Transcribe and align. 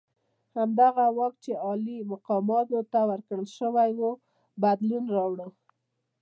همدغه 0.57 1.05
واک 1.17 1.33
چې 1.43 1.51
عالي 1.65 1.97
مقامانو 2.11 2.79
ته 2.91 2.99
ورکړل 3.09 3.47
شوی 3.57 3.89
وو 3.99 4.11
بدلون 4.63 5.05
راوړ. 5.15 5.39